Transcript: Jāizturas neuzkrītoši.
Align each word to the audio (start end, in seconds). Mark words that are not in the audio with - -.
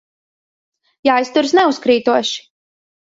Jāizturas 1.07 1.53
neuzkrītoši. 1.57 2.41